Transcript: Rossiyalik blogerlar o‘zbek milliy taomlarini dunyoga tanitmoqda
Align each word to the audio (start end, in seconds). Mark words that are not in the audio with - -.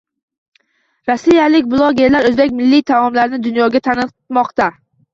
Rossiyalik 1.11 1.69
blogerlar 1.75 2.31
o‘zbek 2.31 2.57
milliy 2.63 2.85
taomlarini 2.91 3.45
dunyoga 3.49 3.87
tanitmoqda 3.93 4.73